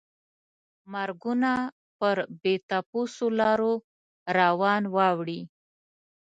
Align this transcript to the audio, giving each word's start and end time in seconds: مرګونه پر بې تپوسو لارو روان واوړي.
مرګونه 0.91 1.51
پر 1.99 2.17
بې 2.41 2.53
تپوسو 2.69 3.27
لارو 3.39 3.73
روان 4.37 4.83
واوړي. 4.95 5.41